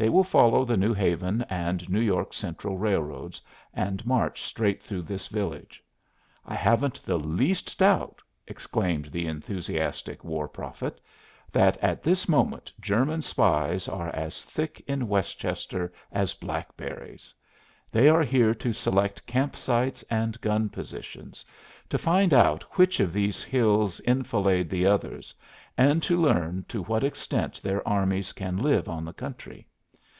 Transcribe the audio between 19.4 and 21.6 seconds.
sites and gun positions,